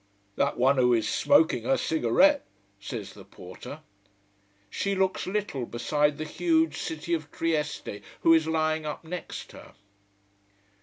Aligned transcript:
"That 0.35 0.57
one 0.57 0.77
who 0.77 0.95
is 0.95 1.07
smoking 1.07 1.65
her 1.65 1.77
cigarette," 1.77 2.43
says 2.79 3.13
the 3.13 3.23
porter. 3.23 3.81
She 4.67 4.95
looks 4.95 5.27
little, 5.27 5.67
beside 5.67 6.17
the 6.17 6.23
huge 6.25 6.77
City 6.79 7.13
of 7.13 7.31
Trieste 7.31 8.01
who 8.21 8.33
is 8.33 8.47
lying 8.47 8.83
up 8.83 9.03
next 9.03 9.51
her. 9.51 9.75